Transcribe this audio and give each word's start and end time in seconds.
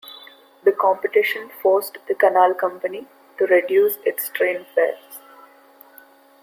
The 0.63 0.71
competition 0.71 1.51
forced 1.61 1.99
the 2.07 2.15
canal 2.15 2.55
company 2.55 3.05
to 3.37 3.45
reduce 3.45 3.97
its 3.97 4.29
train 4.29 4.65
fares. 4.73 5.19